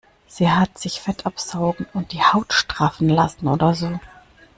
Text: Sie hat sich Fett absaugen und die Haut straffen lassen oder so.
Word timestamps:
Sie 0.25 0.49
hat 0.49 0.79
sich 0.79 0.99
Fett 0.99 1.27
absaugen 1.27 1.85
und 1.93 2.11
die 2.11 2.23
Haut 2.23 2.53
straffen 2.53 3.07
lassen 3.07 3.47
oder 3.47 3.75
so. 3.75 3.99